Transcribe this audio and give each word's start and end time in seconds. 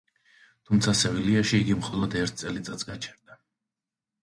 თუმცა 0.69 0.93
სევილიაში 1.01 1.59
იგი 1.65 1.77
მხოლოდ 1.83 2.17
ერთ 2.23 2.43
წელიწადს 2.43 2.91
გაჩერდა. 2.91 3.41